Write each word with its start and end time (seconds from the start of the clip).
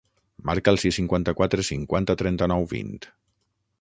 Marca 0.49 0.71
el 0.75 0.79
sis, 0.83 0.95
cinquanta-quatre, 0.99 1.65
cinquanta, 1.67 2.17
trenta-nou, 2.23 2.67
vint. 2.73 2.91